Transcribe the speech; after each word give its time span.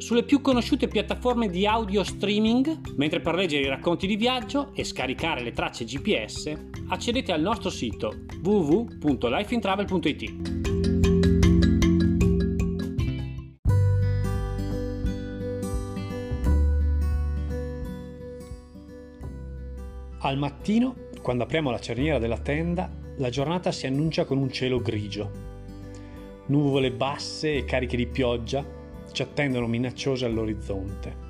sulle 0.00 0.22
più 0.22 0.40
conosciute 0.40 0.88
piattaforme 0.88 1.48
di 1.48 1.66
audio 1.66 2.02
streaming, 2.02 2.94
mentre 2.96 3.20
per 3.20 3.34
leggere 3.34 3.64
i 3.64 3.68
racconti 3.68 4.06
di 4.06 4.16
viaggio 4.16 4.72
e 4.74 4.82
scaricare 4.82 5.42
le 5.42 5.52
tracce 5.52 5.84
GPS 5.84 6.52
accedete 6.88 7.32
al 7.32 7.42
nostro 7.42 7.68
sito 7.68 8.24
www.lifeintravel.it. 8.42 10.58
Al 20.22 20.38
mattino, 20.38 20.94
quando 21.20 21.44
apriamo 21.44 21.70
la 21.70 21.78
cerniera 21.78 22.18
della 22.18 22.38
tenda, 22.38 22.90
la 23.18 23.28
giornata 23.28 23.70
si 23.70 23.86
annuncia 23.86 24.24
con 24.24 24.38
un 24.38 24.50
cielo 24.50 24.80
grigio. 24.80 25.48
Nuvole 26.46 26.90
basse 26.90 27.56
e 27.56 27.64
cariche 27.64 27.96
di 27.96 28.06
pioggia 28.06 28.78
ci 29.12 29.22
attendono 29.22 29.66
minacciose 29.66 30.24
all'orizzonte. 30.24 31.28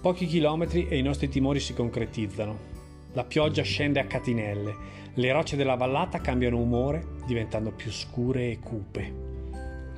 Pochi 0.00 0.26
chilometri 0.26 0.86
e 0.88 0.98
i 0.98 1.02
nostri 1.02 1.28
timori 1.28 1.60
si 1.60 1.74
concretizzano. 1.74 2.74
La 3.12 3.24
pioggia 3.24 3.62
scende 3.62 3.98
a 3.98 4.06
catinelle, 4.06 4.74
le 5.14 5.32
rocce 5.32 5.56
della 5.56 5.74
vallata 5.74 6.20
cambiano 6.20 6.60
umore 6.60 7.14
diventando 7.26 7.72
più 7.72 7.90
scure 7.90 8.50
e 8.50 8.58
cupe. 8.58 9.24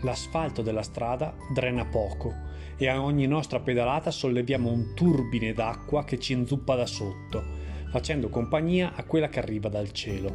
L'asfalto 0.02 0.62
della 0.62 0.82
strada 0.82 1.34
drena 1.52 1.84
poco 1.84 2.32
e 2.76 2.86
a 2.86 3.02
ogni 3.02 3.26
nostra 3.26 3.58
pedalata 3.58 4.12
solleviamo 4.12 4.70
un 4.70 4.94
turbine 4.94 5.52
d'acqua 5.52 6.04
che 6.04 6.20
ci 6.20 6.34
inzuppa 6.34 6.76
da 6.76 6.86
sotto, 6.86 7.42
facendo 7.90 8.28
compagnia 8.28 8.94
a 8.94 9.02
quella 9.02 9.28
che 9.28 9.40
arriva 9.40 9.68
dal 9.68 9.90
cielo. 9.90 10.32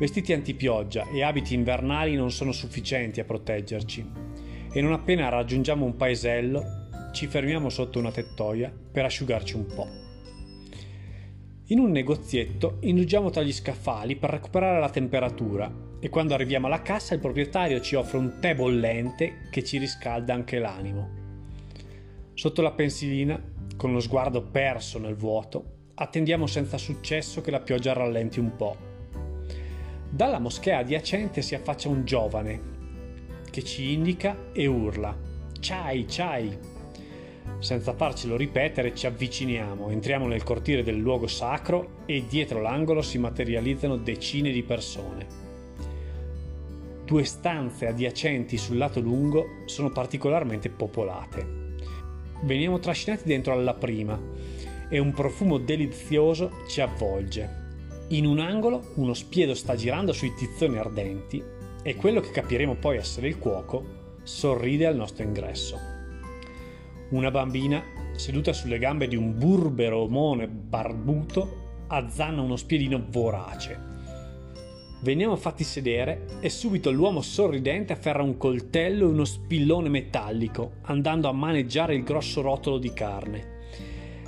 Vestiti 0.00 0.32
antipioggia 0.32 1.08
e 1.08 1.22
abiti 1.22 1.54
invernali 1.54 2.16
non 2.16 2.32
sono 2.32 2.50
sufficienti 2.50 3.20
a 3.20 3.24
proteggerci 3.24 4.29
e 4.72 4.80
non 4.80 4.92
appena 4.92 5.28
raggiungiamo 5.28 5.84
un 5.84 5.96
paesello 5.96 6.80
ci 7.12 7.26
fermiamo 7.26 7.68
sotto 7.68 7.98
una 7.98 8.12
tettoia 8.12 8.72
per 8.92 9.04
asciugarci 9.04 9.56
un 9.56 9.66
po'. 9.66 9.88
In 11.66 11.78
un 11.78 11.90
negozietto 11.90 12.78
indugiamo 12.80 13.30
tra 13.30 13.42
gli 13.42 13.52
scaffali 13.52 14.16
per 14.16 14.30
recuperare 14.30 14.80
la 14.80 14.90
temperatura 14.90 15.72
e 16.00 16.08
quando 16.08 16.34
arriviamo 16.34 16.66
alla 16.66 16.82
cassa 16.82 17.14
il 17.14 17.20
proprietario 17.20 17.80
ci 17.80 17.94
offre 17.94 18.18
un 18.18 18.38
tè 18.40 18.54
bollente 18.54 19.48
che 19.50 19.62
ci 19.62 19.78
riscalda 19.78 20.34
anche 20.34 20.58
l'animo. 20.58 21.18
Sotto 22.34 22.62
la 22.62 22.72
pensilina, 22.72 23.40
con 23.76 23.92
lo 23.92 24.00
sguardo 24.00 24.42
perso 24.42 24.98
nel 24.98 25.14
vuoto, 25.14 25.78
attendiamo 25.94 26.46
senza 26.46 26.78
successo 26.78 27.40
che 27.40 27.50
la 27.50 27.60
pioggia 27.60 27.92
rallenti 27.92 28.40
un 28.40 28.56
po'. 28.56 28.76
Dalla 30.08 30.38
moschea 30.38 30.78
adiacente 30.78 31.42
si 31.42 31.54
affaccia 31.54 31.88
un 31.88 32.04
giovane 32.04 32.69
che 33.60 33.64
ci 33.64 33.92
indica 33.92 34.36
e 34.52 34.66
urla 34.66 35.14
Ciai, 35.60 36.08
ciai! 36.08 36.56
Senza 37.58 37.92
farcelo 37.92 38.36
ripetere 38.36 38.94
ci 38.94 39.06
avviciniamo, 39.06 39.90
entriamo 39.90 40.26
nel 40.26 40.42
cortile 40.42 40.82
del 40.82 40.96
luogo 40.96 41.26
sacro 41.26 41.98
e 42.06 42.24
dietro 42.26 42.62
l'angolo 42.62 43.02
si 43.02 43.18
materializzano 43.18 43.96
decine 43.98 44.50
di 44.50 44.62
persone. 44.62 45.26
Due 47.04 47.24
stanze 47.24 47.86
adiacenti 47.86 48.56
sul 48.56 48.78
lato 48.78 49.00
lungo 49.00 49.64
sono 49.66 49.90
particolarmente 49.90 50.70
popolate. 50.70 51.74
Veniamo 52.44 52.78
trascinati 52.78 53.24
dentro 53.24 53.52
alla 53.52 53.74
prima 53.74 54.18
e 54.88 54.98
un 54.98 55.12
profumo 55.12 55.58
delizioso 55.58 56.62
ci 56.66 56.80
avvolge. 56.80 57.58
In 58.08 58.24
un 58.24 58.38
angolo 58.38 58.92
uno 58.94 59.12
spiedo 59.12 59.52
sta 59.54 59.74
girando 59.74 60.14
sui 60.14 60.32
tizzoni 60.34 60.78
ardenti 60.78 61.58
e 61.82 61.96
quello 61.96 62.20
che 62.20 62.30
capiremo 62.30 62.74
poi 62.74 62.96
essere 62.96 63.28
il 63.28 63.38
cuoco 63.38 63.98
sorride 64.22 64.86
al 64.86 64.96
nostro 64.96 65.24
ingresso. 65.24 65.78
Una 67.10 67.30
bambina, 67.30 67.82
seduta 68.12 68.52
sulle 68.52 68.78
gambe 68.78 69.08
di 69.08 69.16
un 69.16 69.36
burbero 69.36 69.98
omone 69.98 70.46
barbuto, 70.46 71.84
azzanna 71.88 72.42
uno 72.42 72.56
spiedino 72.56 73.04
vorace. 73.08 73.88
Veniamo 75.02 75.34
fatti 75.36 75.64
sedere 75.64 76.26
e 76.40 76.50
subito 76.50 76.90
l'uomo 76.90 77.22
sorridente 77.22 77.94
afferra 77.94 78.22
un 78.22 78.36
coltello 78.36 79.06
e 79.06 79.10
uno 79.10 79.24
spillone 79.24 79.88
metallico, 79.88 80.72
andando 80.82 81.28
a 81.28 81.32
maneggiare 81.32 81.94
il 81.94 82.04
grosso 82.04 82.42
rotolo 82.42 82.76
di 82.78 82.92
carne. 82.92 83.58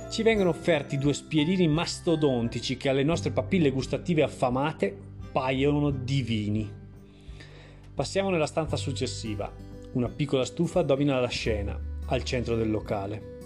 Ci 0.09 0.23
vengono 0.23 0.49
offerti 0.49 0.97
due 0.97 1.13
spiedini 1.13 1.67
mastodontici 1.67 2.75
che 2.75 2.89
alle 2.89 3.03
nostre 3.03 3.31
papille 3.31 3.71
gustative 3.71 4.23
affamate 4.23 4.95
paiono 5.31 5.91
divini. 5.91 6.81
Passiamo 7.95 8.31
nella 8.31 8.47
stanza 8.47 8.75
successiva. 8.75 9.51
Una 9.91 10.09
piccola 10.09 10.45
stufa 10.45 10.81
domina 10.81 11.19
la 11.19 11.27
scena, 11.27 11.79
al 12.07 12.23
centro 12.23 12.55
del 12.55 12.71
locale. 12.71 13.37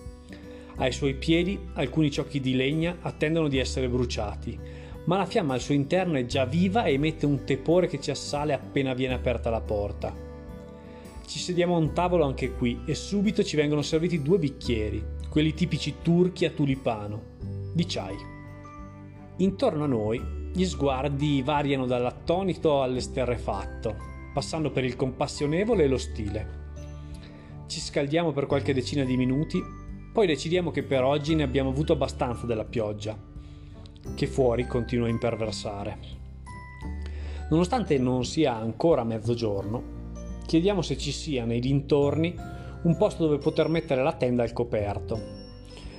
Ai 0.77 0.93
suoi 0.93 1.15
piedi 1.15 1.59
alcuni 1.73 2.09
ciocchi 2.09 2.39
di 2.39 2.55
legna 2.55 2.99
attendono 3.01 3.49
di 3.49 3.57
essere 3.57 3.89
bruciati, 3.89 4.57
ma 5.03 5.17
la 5.17 5.25
fiamma 5.25 5.53
al 5.53 5.59
suo 5.59 5.73
interno 5.73 6.17
è 6.17 6.25
già 6.25 6.45
viva 6.45 6.85
e 6.85 6.93
emette 6.93 7.25
un 7.25 7.43
tepore 7.43 7.87
che 7.87 7.99
ci 7.99 8.09
assale 8.09 8.53
appena 8.53 8.93
viene 8.93 9.15
aperta 9.15 9.49
la 9.49 9.59
porta. 9.59 10.15
Ci 11.25 11.39
sediamo 11.39 11.75
a 11.75 11.79
un 11.79 11.91
tavolo 11.91 12.23
anche 12.23 12.53
qui 12.53 12.83
e 12.85 12.95
subito 12.95 13.43
ci 13.43 13.57
vengono 13.57 13.81
serviti 13.81 14.21
due 14.21 14.39
bicchieri, 14.39 15.03
quelli 15.29 15.53
tipici 15.53 15.95
turchi 16.01 16.45
a 16.45 16.51
tulipano, 16.51 17.21
di 17.73 17.85
chai. 17.85 18.15
Intorno 19.39 19.83
a 19.83 19.87
noi 19.87 20.51
gli 20.53 20.63
sguardi 20.63 21.41
variano 21.41 21.85
dall'attonito 21.85 22.81
all'esterrefatto, 22.81 24.15
passando 24.37 24.69
per 24.69 24.85
il 24.85 24.95
compassionevole 24.95 25.85
e 25.85 25.87
lo 25.87 25.97
stile. 25.97 26.47
Ci 27.65 27.79
scaldiamo 27.79 28.33
per 28.33 28.45
qualche 28.45 28.71
decina 28.71 29.03
di 29.03 29.17
minuti, 29.17 29.59
poi 30.13 30.27
decidiamo 30.27 30.69
che 30.69 30.83
per 30.83 31.01
oggi 31.03 31.33
ne 31.33 31.41
abbiamo 31.41 31.71
avuto 31.71 31.93
abbastanza 31.93 32.45
della 32.45 32.63
pioggia, 32.63 33.17
che 34.13 34.27
fuori 34.27 34.67
continua 34.67 35.07
a 35.07 35.09
imperversare. 35.09 35.97
Nonostante 37.49 37.97
non 37.97 38.25
sia 38.25 38.55
ancora 38.55 39.03
mezzogiorno, 39.03 40.11
chiediamo 40.45 40.83
se 40.83 40.99
ci 40.99 41.11
sia 41.11 41.43
nei 41.43 41.59
dintorni 41.59 42.35
un 42.83 42.95
posto 42.95 43.23
dove 43.23 43.39
poter 43.39 43.69
mettere 43.69 44.03
la 44.03 44.13
tenda 44.13 44.43
al 44.43 44.53
coperto. 44.53 45.19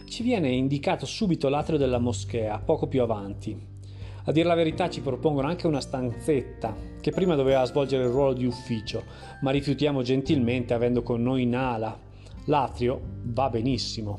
Ci 0.04 0.22
viene 0.22 0.50
indicato 0.50 1.06
subito 1.06 1.48
l'atrio 1.48 1.76
della 1.76 1.98
moschea, 1.98 2.60
poco 2.60 2.86
più 2.86 3.02
avanti, 3.02 3.77
a 4.24 4.32
dir 4.32 4.46
la 4.46 4.54
verità 4.54 4.88
ci 4.90 5.00
propongono 5.00 5.48
anche 5.48 5.66
una 5.66 5.80
stanzetta 5.80 6.74
che 7.00 7.10
prima 7.10 7.34
doveva 7.34 7.64
svolgere 7.64 8.04
il 8.04 8.10
ruolo 8.10 8.32
di 8.32 8.44
ufficio, 8.44 9.04
ma 9.40 9.50
rifiutiamo 9.50 10.02
gentilmente 10.02 10.74
avendo 10.74 11.02
con 11.02 11.22
noi 11.22 11.46
Nala. 11.46 11.98
L'atrio 12.44 13.00
va 13.24 13.48
benissimo. 13.50 14.18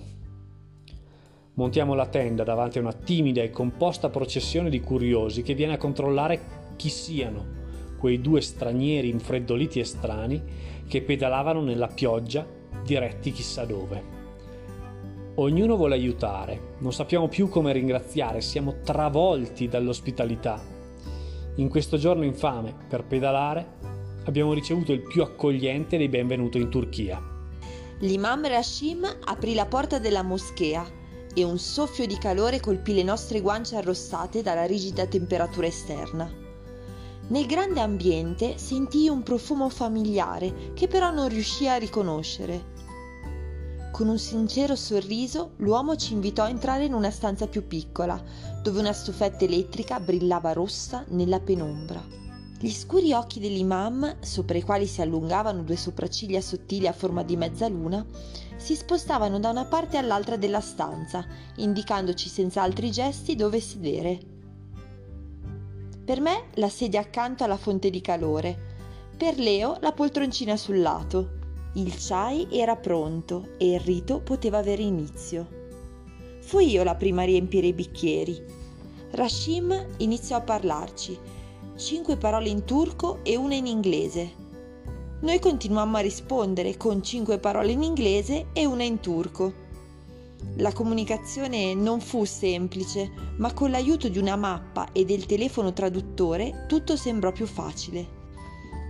Montiamo 1.54 1.94
la 1.94 2.08
tenda 2.08 2.44
davanti 2.44 2.78
a 2.78 2.82
una 2.82 2.94
timida 2.94 3.42
e 3.42 3.50
composta 3.50 4.10
processione 4.10 4.70
di 4.70 4.80
curiosi 4.80 5.42
che 5.42 5.56
viene 5.56 5.74
a 5.74 5.78
controllare 5.78 6.40
chi 6.76 6.90
siano 6.90 7.58
quei 7.98 8.22
due 8.22 8.40
stranieri 8.40 9.10
infreddoliti 9.10 9.80
e 9.80 9.84
strani 9.84 10.42
che 10.88 11.02
pedalavano 11.02 11.62
nella 11.62 11.88
pioggia 11.88 12.48
diretti 12.84 13.32
chissà 13.32 13.66
dove. 13.66 14.19
Ognuno 15.40 15.78
vuole 15.78 15.96
aiutare, 15.96 16.76
non 16.80 16.92
sappiamo 16.92 17.30
più 17.30 17.48
come 17.48 17.72
ringraziare, 17.72 18.42
siamo 18.42 18.82
travolti 18.84 19.70
dall'ospitalità. 19.70 20.62
In 21.56 21.70
questo 21.70 21.96
giorno 21.96 22.26
infame, 22.26 22.76
per 22.90 23.06
pedalare, 23.06 23.78
abbiamo 24.26 24.52
ricevuto 24.52 24.92
il 24.92 25.02
più 25.02 25.22
accogliente 25.22 25.96
dei 25.96 26.10
benvenuti 26.10 26.58
in 26.58 26.68
Turchia. 26.68 27.24
L'imam 28.00 28.50
Rashim 28.50 29.08
aprì 29.24 29.54
la 29.54 29.66
porta 29.66 29.98
della 29.98 30.24
moschea 30.24 30.86
e 31.34 31.44
un 31.46 31.58
soffio 31.58 32.06
di 32.06 32.18
calore 32.18 32.60
colpì 32.60 32.94
le 32.94 33.04
nostre 33.04 33.40
guance 33.40 33.78
arrossate 33.78 34.42
dalla 34.42 34.66
rigida 34.66 35.08
temperatura 35.08 35.68
esterna. 35.68 36.30
Nel 37.30 37.46
grande 37.46 37.80
ambiente 37.80 38.58
sentii 38.58 39.08
un 39.08 39.24
profumo 39.24 39.70
familiare 39.70 40.74
che 40.74 40.90
però 40.90 41.12
non 41.12 41.30
riuscii 41.30 41.70
a 41.70 41.78
riconoscere. 41.78 42.79
Con 44.00 44.08
un 44.08 44.18
sincero 44.18 44.78
sorriso 44.78 45.56
l'uomo 45.58 45.98
ci 45.98 46.14
invitò 46.14 46.44
a 46.44 46.48
entrare 46.48 46.86
in 46.86 46.94
una 46.94 47.12
stanza 47.12 47.48
più 47.48 47.68
piccola, 47.68 48.18
dove 48.64 48.80
una 48.80 48.94
stufetta 48.94 49.44
elettrica 49.44 50.00
brillava 50.00 50.54
rossa 50.54 51.04
nella 51.10 51.42
penombra. 51.42 52.02
Gli 52.58 52.72
scuri 52.72 53.12
occhi 53.12 53.42
dell'imam, 53.42 54.22
sopra 54.22 54.58
i 54.58 54.62
quali 54.62 54.88
si 54.88 55.02
allungavano 55.02 55.64
due 55.64 55.76
sopracciglia 55.76 56.40
sottili 56.40 56.88
a 56.88 56.94
forma 56.94 57.24
di 57.24 57.36
mezzaluna, 57.36 58.06
si 58.56 58.74
spostavano 58.74 59.38
da 59.38 59.50
una 59.50 59.66
parte 59.66 59.98
all'altra 59.98 60.38
della 60.38 60.62
stanza, 60.62 61.26
indicandoci 61.58 62.30
senza 62.30 62.62
altri 62.62 62.92
gesti 62.92 63.36
dove 63.36 63.60
sedere. 63.60 64.18
Per 66.06 66.22
me 66.22 66.46
la 66.54 66.70
sedia 66.70 67.02
accanto 67.02 67.44
alla 67.44 67.58
fonte 67.58 67.90
di 67.90 68.00
calore, 68.00 68.58
per 69.18 69.38
Leo 69.38 69.76
la 69.82 69.92
poltroncina 69.92 70.56
sul 70.56 70.80
lato. 70.80 71.39
Il 71.74 71.94
chai 71.98 72.48
era 72.50 72.76
pronto 72.76 73.50
e 73.58 73.74
il 73.74 73.80
rito 73.80 74.20
poteva 74.20 74.58
avere 74.58 74.82
inizio. 74.82 75.48
Fui 76.42 76.70
io 76.70 76.84
la 76.84 76.96
prima 76.96 77.22
a 77.22 77.26
riempire 77.26 77.68
i 77.68 77.74
bicchieri. 77.74 78.44
Rashim 79.12 79.88
iniziò 79.98 80.38
a 80.38 80.42
parlarci, 80.42 81.18
cinque 81.76 82.18
parole 82.18 82.50
in 82.50 82.64
turco 82.66 83.20
e 83.24 83.36
una 83.36 83.56
in 83.56 83.66
inglese 83.66 84.48
noi 85.22 85.40
continuammo 85.40 85.98
a 85.98 86.02
rispondere 86.02 86.78
con 86.78 87.04
cinque 87.04 87.40
parole 87.40 87.74
in 87.74 87.84
inglese 87.84 88.48
e 88.54 88.66
una 88.66 88.84
in 88.84 89.02
turco. 89.02 89.68
La 90.56 90.72
comunicazione 90.72 91.74
non 91.74 92.00
fu 92.00 92.24
semplice, 92.24 93.12
ma 93.36 93.52
con 93.54 93.70
l'aiuto 93.70 94.08
di 94.08 94.18
una 94.18 94.38
mappa 94.38 94.94
e 94.94 95.04
del 95.04 95.26
telefono 95.26 95.74
traduttore 95.74 96.64
tutto 96.70 96.96
sembrò 96.96 97.34
più 97.34 97.46
facile. 97.46 98.19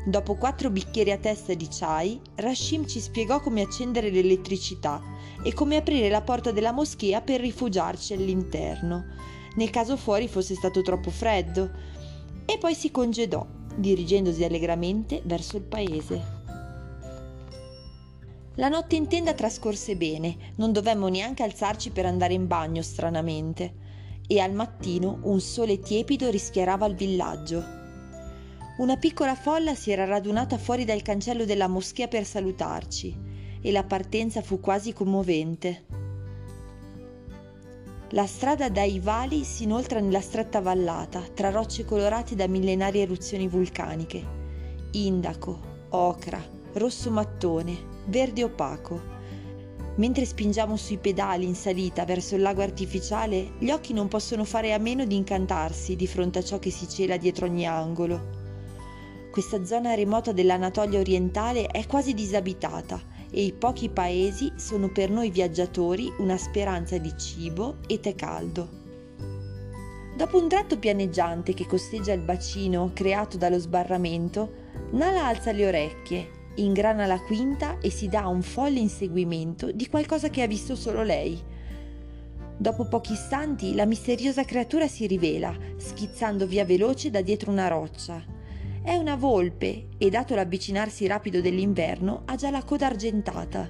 Dopo 0.06 0.36
quattro 0.36 0.70
bicchieri 0.70 1.12
a 1.12 1.18
testa 1.18 1.54
di 1.54 1.68
chai, 1.70 2.20
Rashim 2.36 2.88
ci 2.88 3.00
spiegò 3.02 3.42
come 3.42 3.62
accendere 3.62 4.10
l'elettricità 4.10 5.02
e 5.44 5.54
come 5.54 5.76
aprire 5.76 6.10
la 6.10 6.22
porta 6.22 6.52
della 6.52 6.72
moschea 6.72 7.22
per 7.22 7.42
rifugiarci 7.42 8.14
all'interno, 8.14 9.06
nel 9.56 9.70
caso 9.70 9.98
fuori 9.98 10.28
fosse 10.28 10.56
stato 10.56 10.82
troppo 10.82 11.10
freddo, 11.10 11.70
e 12.46 12.58
poi 12.58 12.74
si 12.74 12.92
congedò 12.92 13.46
dirigendosi 13.76 14.44
allegramente 14.44 15.22
verso 15.26 15.58
il 15.58 15.64
paese. 15.64 16.38
La 18.56 18.68
notte 18.68 18.96
in 18.96 19.08
tenda 19.08 19.34
trascorse 19.34 19.96
bene, 19.96 20.54
non 20.56 20.72
dovemmo 20.72 21.08
neanche 21.08 21.44
alzarci 21.44 21.92
per 21.92 22.06
andare 22.06 22.34
in 22.34 22.48
bagno 22.48 22.82
stranamente, 22.82 23.88
e 24.28 24.40
al 24.40 24.54
mattino 24.54 25.20
un 25.24 25.40
sole 25.40 25.80
tiepido 25.80 26.30
rischiarava 26.30 26.86
il 26.86 26.96
villaggio. 26.96 27.79
Una 28.80 28.96
piccola 28.96 29.36
folla 29.36 29.76
si 29.76 29.92
era 29.92 30.06
radunata 30.06 30.58
fuori 30.58 30.86
dal 30.86 31.02
cancello 31.02 31.44
della 31.44 31.68
moschea 31.68 32.08
per 32.08 32.24
salutarci, 32.24 33.14
e 33.62 33.72
la 33.74 33.84
partenza 33.84 34.42
fu 34.42 34.62
quasi 34.62 34.94
commovente. 34.94 35.86
La 38.12 38.26
strada 38.26 38.70
dai 38.70 39.02
vali 39.02 39.44
si 39.44 39.64
inoltra 39.64 40.00
nella 40.00 40.22
stretta 40.22 40.62
vallata, 40.62 41.20
tra 41.34 41.50
rocce 41.50 41.84
colorate 41.84 42.36
da 42.36 42.48
millenarie 42.48 43.02
eruzioni 43.02 43.50
vulcaniche. 43.50 44.26
Indaco, 44.92 45.60
ocra, 45.90 46.42
rosso 46.76 47.12
mattone, 47.12 47.78
verde 48.06 48.46
opaco. 48.46 49.02
Mentre 49.98 50.24
spingiamo 50.24 50.78
sui 50.78 51.00
pedali 51.00 51.44
in 51.44 51.56
salita 51.56 52.06
verso 52.06 52.36
il 52.36 52.42
lago 52.42 52.62
artificiale, 52.62 53.56
gli 53.60 53.72
occhi 53.72 53.92
non 53.92 54.08
possono 54.08 54.46
fare 54.46 54.72
a 54.72 54.78
meno 54.78 55.04
di 55.04 55.18
incantarsi 55.18 55.98
di 55.98 56.08
fronte 56.08 56.40
a 56.40 56.44
ciò 56.44 56.60
che 56.60 56.72
si 56.72 56.88
cela 56.88 57.18
dietro 57.18 57.46
ogni 57.46 57.68
angolo. 57.68 58.39
Questa 59.32 59.64
zona 59.64 59.94
remota 59.94 60.32
dell'Anatolia 60.32 61.00
orientale 61.00 61.68
è 61.68 61.86
quasi 61.86 62.14
disabitata 62.16 63.00
e 63.30 63.44
i 63.44 63.54
pochi 63.54 63.90
paesi 63.90 64.52
sono 64.56 64.90
per 64.90 65.12
noi 65.12 65.30
viaggiatori 65.30 66.12
una 66.18 66.36
speranza 66.36 66.98
di 66.98 67.14
cibo 67.16 67.78
e 67.88 68.00
tè 68.00 68.16
caldo. 68.16 68.68
Dopo 70.18 70.42
un 70.42 70.50
tratto 70.50 70.80
pianeggiante 70.80 71.54
che 71.54 71.68
costeggia 71.68 72.12
il 72.12 72.22
bacino 72.22 72.92
creato 72.94 73.38
dallo 73.38 73.60
sbarramento, 73.60 74.68
Nala 74.92 75.28
alza 75.28 75.52
le 75.52 75.68
orecchie, 75.68 76.32
ingrana 76.56 77.06
la 77.06 77.22
quinta 77.22 77.78
e 77.80 77.92
si 77.92 78.08
dà 78.08 78.28
un 78.28 78.42
folle 78.42 78.80
inseguimento 78.80 79.72
di 79.72 79.88
qualcosa 79.88 80.30
che 80.30 80.42
ha 80.42 80.48
visto 80.48 80.76
solo 80.76 81.04
lei. 81.04 81.40
Dopo 82.58 82.88
pochi 82.88 83.14
istanti 83.14 83.76
la 83.76 83.86
misteriosa 83.86 84.44
creatura 84.44 84.88
si 84.88 85.06
rivela, 85.06 85.56
schizzando 85.78 86.48
via 86.48 86.66
veloce 86.66 87.12
da 87.12 87.22
dietro 87.22 87.52
una 87.52 87.68
roccia, 87.68 88.38
è 88.82 88.96
una 88.96 89.16
volpe 89.16 89.90
e 89.98 90.10
dato 90.10 90.36
l'avvicinarsi 90.36 91.06
rapido 91.06 91.42
dell'inverno 91.42 92.24
ha 92.26 92.36
già 92.36 92.50
la 92.50 92.64
coda 92.64 92.88
argentata. 92.88 93.70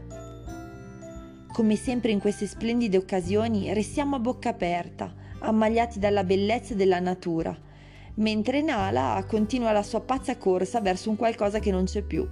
Come 1.52 1.76
sempre 1.76 2.12
in 2.12 2.20
queste 2.20 2.46
splendide 2.46 2.98
occasioni 2.98 3.74
restiamo 3.74 4.16
a 4.16 4.20
bocca 4.20 4.50
aperta, 4.50 5.14
ammagliati 5.40 6.00
dalla 6.00 6.24
bellezza 6.24 6.76
della 6.76 7.00
natura, 7.00 7.58
mentre 8.16 8.62
Nala 8.62 9.26
continua 9.28 9.72
la 9.72 9.84
sua 9.84 10.02
pazza 10.02 10.38
corsa 10.38 10.80
verso 10.80 11.10
un 11.10 11.16
qualcosa 11.16 11.60
che 11.60 11.72
non 11.72 11.86
c'è 11.86 12.02
più. 12.02 12.28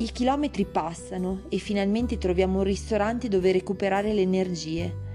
I 0.00 0.12
chilometri 0.12 0.64
passano 0.64 1.42
e 1.48 1.58
finalmente 1.58 2.18
troviamo 2.18 2.58
un 2.58 2.64
ristorante 2.64 3.26
dove 3.26 3.50
recuperare 3.50 4.12
le 4.12 4.20
energie 4.20 5.06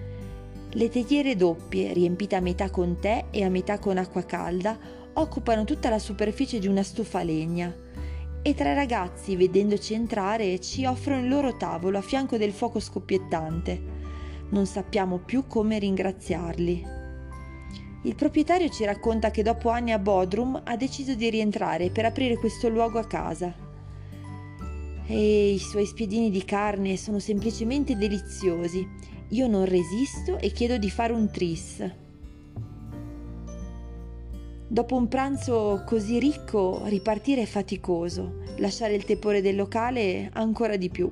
le 0.73 0.89
teiere 0.89 1.35
doppie, 1.35 1.93
riempite 1.93 2.35
a 2.35 2.41
metà 2.41 2.69
con 2.69 2.99
tè 2.99 3.25
e 3.31 3.43
a 3.43 3.49
metà 3.49 3.79
con 3.79 3.97
acqua 3.97 4.23
calda, 4.23 4.77
occupano 5.13 5.63
tutta 5.63 5.89
la 5.89 5.99
superficie 5.99 6.59
di 6.59 6.67
una 6.67 6.83
stufa 6.83 7.23
legna 7.23 7.83
e 8.45 8.53
tre 8.55 8.73
ragazzi, 8.73 9.37
vedendoci 9.37 9.93
entrare, 9.93 10.59
ci 10.59 10.83
offrono 10.83 11.21
il 11.21 11.29
loro 11.29 11.55
tavolo 11.55 11.97
a 11.97 12.01
fianco 12.01 12.35
del 12.35 12.51
fuoco 12.51 12.81
scoppiettante. 12.81 13.81
Non 14.49 14.65
sappiamo 14.65 15.19
più 15.19 15.47
come 15.47 15.79
ringraziarli. 15.79 16.85
Il 18.03 18.15
proprietario 18.15 18.67
ci 18.67 18.83
racconta 18.83 19.31
che 19.31 19.43
dopo 19.43 19.69
anni 19.69 19.93
a 19.93 19.97
Bodrum 19.97 20.61
ha 20.61 20.75
deciso 20.75 21.15
di 21.15 21.29
rientrare 21.29 21.89
per 21.89 22.03
aprire 22.03 22.35
questo 22.35 22.67
luogo 22.67 22.99
a 22.99 23.05
casa. 23.07 23.55
E 25.07 25.51
i 25.53 25.59
suoi 25.59 25.85
spiedini 25.85 26.29
di 26.29 26.43
carne 26.43 26.97
sono 26.97 27.19
semplicemente 27.19 27.95
deliziosi 27.95 28.85
io 29.29 29.47
non 29.47 29.65
resisto 29.65 30.37
e 30.39 30.51
chiedo 30.51 30.77
di 30.77 30.89
fare 30.89 31.13
un 31.13 31.29
tris. 31.31 31.91
Dopo 34.67 34.95
un 34.95 35.07
pranzo 35.07 35.83
così 35.85 36.19
ricco, 36.19 36.81
ripartire 36.85 37.43
è 37.43 37.45
faticoso, 37.45 38.41
lasciare 38.57 38.95
il 38.95 39.05
tepore 39.05 39.41
del 39.41 39.55
locale 39.55 40.29
ancora 40.33 40.77
di 40.77 40.89
più. 40.89 41.11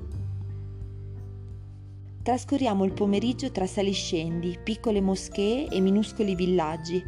Trascorriamo 2.24 2.84
il 2.86 2.94
pomeriggio 2.94 3.52
tra 3.52 3.66
saliscendi, 3.66 4.60
piccole 4.64 5.02
moschee 5.02 5.68
e 5.70 5.80
minuscoli 5.80 6.36
villaggi. 6.36 7.04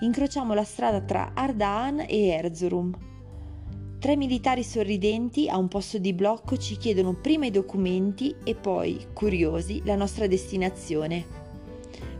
Incrociamo 0.00 0.54
la 0.54 0.64
strada 0.64 1.00
tra 1.00 1.32
Ardahan 1.34 2.00
e 2.00 2.26
Erzurum. 2.28 3.15
Tre 3.98 4.14
militari 4.14 4.62
sorridenti 4.62 5.48
a 5.48 5.56
un 5.56 5.68
posto 5.68 5.96
di 5.96 6.12
blocco 6.12 6.58
ci 6.58 6.76
chiedono 6.76 7.14
prima 7.14 7.46
i 7.46 7.50
documenti 7.50 8.34
e 8.44 8.54
poi, 8.54 9.06
curiosi, 9.14 9.80
la 9.86 9.96
nostra 9.96 10.26
destinazione. 10.26 11.24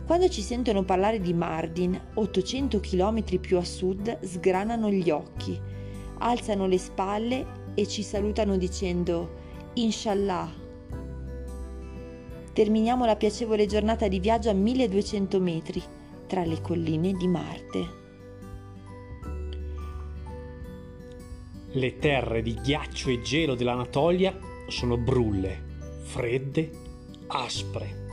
Quando 0.07 0.27
ci 0.27 0.41
sentono 0.41 0.83
parlare 0.83 1.19
di 1.19 1.33
Mardin, 1.33 1.99
800 2.15 2.79
km 2.79 3.23
più 3.39 3.57
a 3.57 3.63
sud, 3.63 4.19
sgranano 4.23 4.89
gli 4.89 5.11
occhi, 5.11 5.59
alzano 6.17 6.65
le 6.65 6.79
spalle 6.79 7.45
e 7.75 7.85
ci 7.87 8.01
salutano 8.01 8.57
dicendo 8.57 9.35
Inshallah. 9.73 10.51
Terminiamo 12.53 13.05
la 13.05 13.15
piacevole 13.15 13.67
giornata 13.67 14.07
di 14.07 14.19
viaggio 14.19 14.49
a 14.49 14.53
1200 14.53 15.39
metri 15.39 15.83
tra 16.25 16.43
le 16.43 16.59
colline 16.59 17.13
di 17.13 17.27
Marte. 17.27 17.96
Le 21.77 21.99
terre 21.99 22.41
di 22.41 22.55
ghiaccio 22.55 23.11
e 23.11 23.21
gelo 23.21 23.53
dell'Anatolia 23.53 24.35
sono 24.65 24.97
brulle, 24.97 25.63
fredde, 26.01 26.71
aspre. 27.27 28.07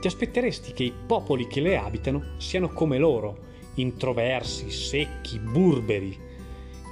Ti 0.00 0.06
aspetteresti 0.06 0.72
che 0.72 0.84
i 0.84 0.92
popoli 1.08 1.48
che 1.48 1.60
le 1.60 1.76
abitano 1.76 2.34
siano 2.36 2.68
come 2.68 2.98
loro, 2.98 3.46
introversi, 3.74 4.70
secchi, 4.70 5.40
burberi. 5.40 6.16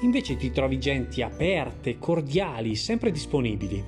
Invece 0.00 0.37
ti 0.37 0.50
trovi 0.50 0.80
genti 0.80 1.22
aperte, 1.22 2.00
cordiali, 2.00 2.75
sempre 2.75 3.12
disponibili. 3.12 3.84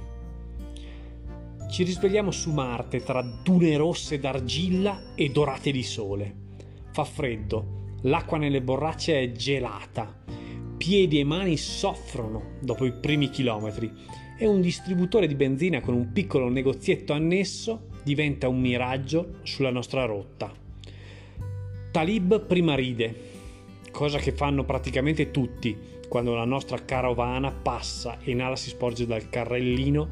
Ci 1.68 1.82
risvegliamo 1.82 2.30
su 2.30 2.52
Marte 2.52 3.02
tra 3.02 3.22
dune 3.22 3.76
rosse 3.76 4.20
d'argilla 4.20 5.14
e 5.16 5.30
dorate 5.30 5.72
di 5.72 5.82
sole. 5.82 6.34
Fa 6.92 7.02
freddo, 7.02 7.96
l'acqua 8.02 8.38
nelle 8.38 8.62
borracce 8.62 9.20
è 9.20 9.32
gelata 9.32 10.39
piedi 10.80 11.20
e 11.20 11.24
mani 11.24 11.58
soffrono 11.58 12.52
dopo 12.58 12.86
i 12.86 12.92
primi 12.92 13.28
chilometri 13.28 13.92
e 14.38 14.46
un 14.46 14.62
distributore 14.62 15.26
di 15.26 15.34
benzina 15.34 15.82
con 15.82 15.92
un 15.92 16.10
piccolo 16.10 16.48
negozietto 16.48 17.12
annesso 17.12 17.88
diventa 18.02 18.48
un 18.48 18.62
miraggio 18.62 19.40
sulla 19.42 19.68
nostra 19.68 20.06
rotta. 20.06 20.50
Talib 21.90 22.46
prima 22.46 22.74
ride, 22.74 23.14
cosa 23.90 24.16
che 24.16 24.32
fanno 24.32 24.64
praticamente 24.64 25.30
tutti 25.30 25.76
quando 26.08 26.34
la 26.34 26.46
nostra 26.46 26.82
carovana 26.82 27.52
passa 27.52 28.18
e 28.20 28.32
Nala 28.32 28.56
si 28.56 28.70
sporge 28.70 29.04
dal 29.04 29.28
carrellino 29.28 30.08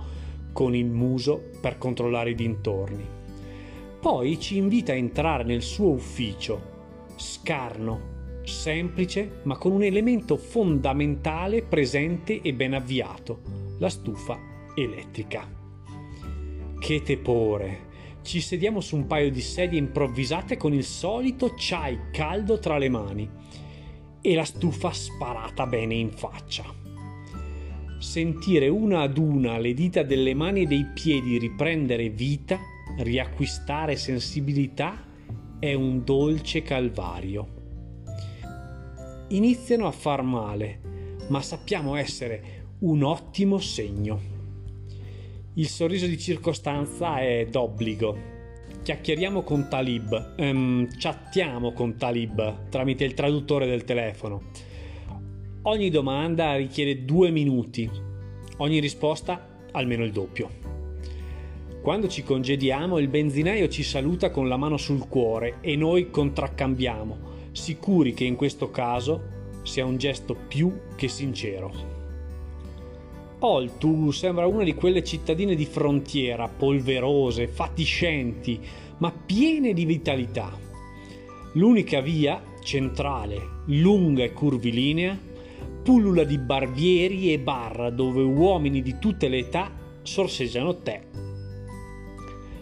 con 0.53 0.75
il 0.75 0.91
muso 0.91 1.45
per 1.63 1.79
controllare 1.79 2.33
i 2.33 2.35
dintorni. 2.35 3.07
Poi 4.03 4.39
ci 4.39 4.59
invita 4.59 4.93
a 4.93 4.97
entrare 4.97 5.45
nel 5.45 5.63
suo 5.63 5.93
ufficio, 5.93 6.61
scarno, 7.17 8.17
semplice, 8.49 9.41
ma 9.45 9.57
con 9.57 9.73
un 9.73 9.83
elemento 9.83 10.37
fondamentale 10.37 11.63
presente 11.63 12.41
e 12.41 12.53
ben 12.55 12.75
avviato, 12.75 13.41
la 13.79 13.89
stufa 13.89 14.39
elettrica. 14.75 15.49
Che 16.79 17.03
tepore! 17.03 17.87
Ci 18.23 18.41
sediamo 18.41 18.81
su 18.81 18.97
un 18.97 19.07
paio 19.07 19.31
di 19.31 19.41
sedie 19.41 19.79
improvvisate 19.79 20.57
con 20.57 20.75
il 20.75 20.85
solito 20.85 21.55
chai 21.57 21.99
caldo 22.13 22.59
tra 22.59 22.77
le 22.77 22.89
mani 22.89 23.31
e 24.21 24.35
la 24.35 24.45
stufa 24.45 24.93
sparata 24.93 25.67
bene 25.67 25.95
in 25.95 26.11
faccia. 26.11 26.65
Sentire 27.99 28.69
una 28.69 29.01
ad 29.01 29.17
una 29.17 29.59
le 29.59 29.75
dita 29.75 30.03
delle 30.03 30.35
mani 30.35 30.63
e 30.63 30.67
dei 30.67 30.87
piedi 30.93 31.39
riprendere 31.39 32.11
vita, 32.11 32.59
riacquistare 32.99 33.97
sensibilità, 33.97 35.05
è 35.59 35.75
un 35.75 36.05
dolce 36.05 36.63
calvario. 36.63 37.58
Iniziano 39.31 39.87
a 39.87 39.91
far 39.91 40.23
male, 40.23 40.81
ma 41.29 41.43
sappiamo 41.43 41.97
essere 41.97 42.65
un 42.79 43.03
ottimo 43.03 43.59
segno. 43.59 44.19
Il 45.53 45.69
sorriso 45.69 46.07
di 46.07 46.19
circostanza 46.19 47.21
è 47.21 47.47
d'obbligo. 47.51 48.17
Chiacchieriamo 48.83 49.43
con 49.43 49.69
Talib, 49.69 50.33
ehm, 50.35 50.89
chattiamo 50.97 51.73
con 51.73 51.97
Talib 51.97 52.71
tramite 52.71 53.05
il 53.05 53.13
traduttore 53.13 53.67
del 53.67 53.85
telefono. 53.85 54.45
Ogni 55.63 55.91
domanda 55.91 56.57
richiede 56.57 57.05
due 57.05 57.31
minuti, 57.31 57.91
ogni 58.57 58.79
risposta 58.79 59.47
almeno 59.73 60.05
il 60.05 60.13
doppio. 60.13 60.49
Quando 61.83 62.09
ci 62.09 62.23
congediamo 62.23 62.99
il 62.99 63.09
benzinaio 63.09 63.69
ci 63.69 63.83
saluta 63.83 64.31
con 64.31 64.49
la 64.49 64.57
mano 64.57 64.79
sul 64.79 65.07
cuore 65.07 65.57
e 65.61 65.77
noi 65.77 66.09
contraccambiamo, 66.09 67.37
sicuri 67.53 68.15
che 68.15 68.25
in 68.25 68.37
questo 68.37 68.71
caso 68.71 69.37
sia 69.63 69.85
un 69.85 69.97
gesto 69.97 70.35
più 70.35 70.73
che 70.97 71.09
sincero. 71.09 71.97
Oltu 73.41 74.11
sembra 74.11 74.47
una 74.47 74.65
di 74.65 74.75
quelle 74.75 75.05
cittadine 75.05 75.55
di 75.55 75.65
frontiera, 75.65 76.49
polverose, 76.49 77.47
fatiscenti, 77.47 78.61
ma 78.99 79.13
piene 79.13 79.73
di 79.73 79.85
vitalità. 79.85 80.51
L'unica 81.53 82.01
via, 82.01 82.43
centrale, 82.63 83.41
lunga 83.67 84.25
e 84.25 84.33
curvilinea, 84.33 85.17
pullula 85.83 86.25
di 86.25 86.37
barbieri 86.39 87.33
e 87.33 87.39
bar 87.39 87.93
dove 87.93 88.23
uomini 88.23 88.83
di 88.83 88.97
tutte 88.99 89.29
le 89.29 89.39
età 89.39 89.71
sorseggiano 90.03 90.79
tè. 90.79 91.03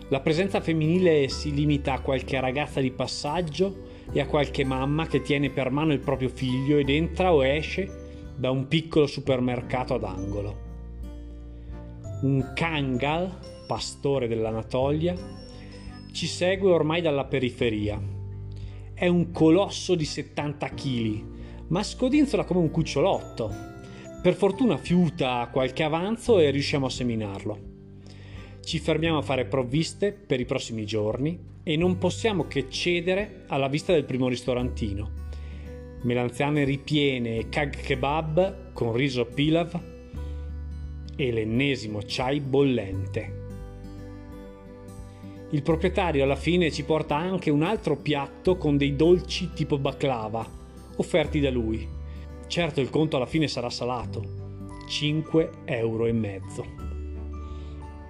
La 0.09 0.21
presenza 0.21 0.61
femminile 0.61 1.29
si 1.29 1.53
limita 1.53 1.95
a 1.95 2.01
qualche 2.01 2.39
ragazza 2.39 2.81
di 2.81 2.93
passaggio 2.93 3.86
e 4.13 4.21
a 4.21 4.27
qualche 4.27 4.65
mamma 4.65 5.07
che 5.07 5.23
tiene 5.23 5.51
per 5.51 5.71
mano 5.71 5.93
il 5.93 6.01
proprio 6.01 6.29
figlio 6.29 6.79
ed 6.79 6.89
entra 6.89 7.33
o 7.33 7.45
esce 7.45 8.35
da 8.37 8.51
un 8.51 8.69
piccolo 8.69 9.07
supermercato 9.07 9.95
ad 9.95 10.05
angolo 10.05 10.67
un 12.23 12.53
Kangal, 12.55 13.39
pastore 13.67 14.27
dell'Anatolia, 14.27 15.15
ci 16.13 16.27
segue 16.27 16.71
ormai 16.71 17.03
dalla 17.03 17.25
periferia. 17.25 18.01
È 18.95 19.07
un 19.07 19.33
colosso 19.33 19.95
di 19.95 20.07
70 20.07 20.69
kg, 20.71 21.25
ma 21.69 21.83
scodinzola 21.83 22.45
come 22.45 22.61
un 22.61 22.71
cucciolotto. 22.71 23.53
Per 24.23 24.35
fortuna 24.35 24.79
fiuta 24.79 25.49
qualche 25.53 25.83
avanzo 25.83 26.39
e 26.39 26.51
riusciamo 26.51 26.87
a 26.87 26.91
seminarlo. 26.91 27.59
Ci 28.65 28.79
fermiamo 28.79 29.19
a 29.19 29.23
fare 29.23 29.45
provviste 29.45 30.13
per 30.13 30.41
i 30.41 30.47
prossimi 30.47 30.87
giorni 30.87 31.39
e 31.69 31.77
non 31.77 31.99
possiamo 31.99 32.47
che 32.47 32.71
cedere 32.71 33.43
alla 33.49 33.67
vista 33.67 33.93
del 33.93 34.05
primo 34.05 34.29
ristorantino. 34.29 35.11
Melanzane 36.03 36.63
ripiene 36.63 37.39
e 37.39 37.49
kag 37.49 37.75
kebab 37.75 38.73
con 38.73 38.93
riso 38.93 39.25
pilav 39.25 39.81
e 41.17 41.33
l'ennesimo 41.33 42.03
chai 42.07 42.39
bollente. 42.39 43.45
Il 45.51 45.63
proprietario 45.63 46.23
alla 46.23 46.37
fine 46.37 46.71
ci 46.71 46.85
porta 46.85 47.17
anche 47.17 47.51
un 47.51 47.65
altro 47.65 47.97
piatto 47.97 48.57
con 48.57 48.77
dei 48.77 48.95
dolci 48.95 49.51
tipo 49.53 49.77
baklava, 49.77 50.49
offerti 50.99 51.41
da 51.41 51.51
lui. 51.51 51.85
Certo 52.47 52.81
il 52.81 52.91
conto 52.91 53.17
alla 53.17 53.27
fine 53.27 53.49
sarà 53.49 53.71
salato. 53.71 54.85
5 54.87 55.51
euro 55.65 56.07
e 56.07 56.13
mezzo. 56.13 56.65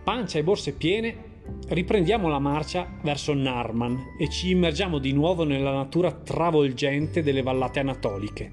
Pancia 0.04 0.38
e 0.38 0.44
borse 0.44 0.72
piene, 0.72 1.25
riprendiamo 1.68 2.28
la 2.28 2.38
marcia 2.38 2.88
verso 3.02 3.34
Narman 3.34 4.14
e 4.18 4.28
ci 4.28 4.50
immergiamo 4.50 4.98
di 4.98 5.12
nuovo 5.12 5.44
nella 5.44 5.72
natura 5.72 6.12
travolgente 6.12 7.22
delle 7.22 7.42
vallate 7.42 7.80
anatoliche. 7.80 8.52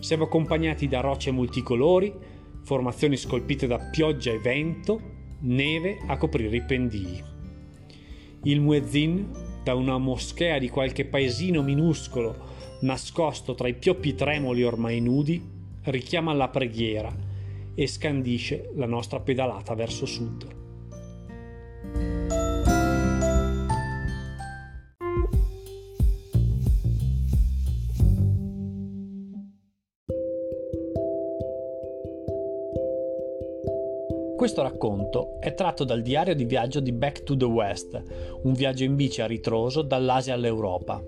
Siamo 0.00 0.24
accompagnati 0.24 0.88
da 0.88 1.00
rocce 1.00 1.30
multicolori, 1.30 2.12
formazioni 2.62 3.16
scolpite 3.16 3.66
da 3.66 3.78
pioggia 3.78 4.32
e 4.32 4.38
vento, 4.38 5.00
neve 5.40 5.98
a 6.06 6.16
coprire 6.16 6.56
i 6.56 6.62
pendii. 6.62 7.22
Il 8.44 8.60
muezzin, 8.60 9.30
da 9.62 9.74
una 9.74 9.96
moschea 9.98 10.58
di 10.58 10.68
qualche 10.68 11.06
paesino 11.06 11.62
minuscolo 11.62 12.52
nascosto 12.80 13.54
tra 13.54 13.68
i 13.68 13.74
pioppi 13.74 14.14
tremoli 14.14 14.62
ormai 14.62 15.00
nudi, 15.00 15.42
richiama 15.84 16.32
la 16.34 16.48
preghiera 16.48 17.14
e 17.74 17.86
scandisce 17.86 18.70
la 18.74 18.86
nostra 18.86 19.20
pedalata 19.20 19.74
verso 19.74 20.06
sud. 20.06 20.63
Questo 34.44 34.60
racconto 34.60 35.38
è 35.40 35.54
tratto 35.54 35.84
dal 35.84 36.02
diario 36.02 36.34
di 36.34 36.44
viaggio 36.44 36.80
di 36.80 36.92
Back 36.92 37.22
to 37.22 37.34
the 37.34 37.46
West, 37.46 37.98
un 38.42 38.52
viaggio 38.52 38.84
in 38.84 38.94
bici 38.94 39.22
a 39.22 39.26
ritroso 39.26 39.80
dall'Asia 39.80 40.34
all'Europa. 40.34 41.02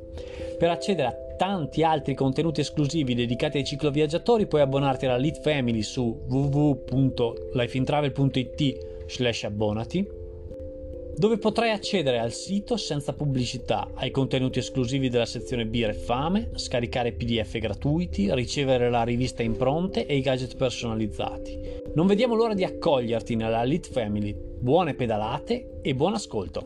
Per 0.57 0.71
accedere 0.71 1.09
a 1.09 1.14
tanti 1.37 1.83
altri 1.83 2.14
contenuti 2.14 2.61
esclusivi 2.61 3.14
dedicati 3.14 3.59
ai 3.59 3.66
cicloviaggiatori 3.66 4.47
puoi 4.47 4.62
abbonarti 4.62 5.05
alla 5.05 5.19
Lead 5.19 5.38
Family 5.43 5.83
su 5.83 6.19
www.lifeintravel.it 6.26 9.05
slash 9.07 9.45
abbonati 9.45 10.25
dove 11.19 11.37
potrai 11.37 11.73
accedere 11.73 12.19
al 12.19 12.33
sito 12.33 12.78
senza 12.78 13.12
pubblicità, 13.12 13.90
ai 13.95 14.11
contenuti 14.11 14.61
esclusivi 14.61 15.11
della 15.11 15.26
sezione 15.26 15.66
Birra 15.66 15.93
e 15.93 15.95
Fame, 15.95 16.52
scaricare 16.55 17.12
PDF 17.12 17.59
gratuiti, 17.59 18.35
ricevere 18.35 18.88
la 18.90 19.02
rivista 19.02 19.43
impronte 19.43 20.07
e 20.07 20.16
i 20.16 20.23
gadget 20.23 20.57
personalizzati. 20.57 21.86
Non 21.96 22.06
vediamo 22.06 22.34
l'ora 22.34 22.52
di 22.52 22.62
accoglierti 22.62 23.36
nella 23.36 23.62
Elite 23.62 23.88
Family. 23.90 24.36
Buone 24.36 24.92
pedalate 24.92 25.78
e 25.80 25.94
buon 25.94 26.12
ascolto! 26.12 26.62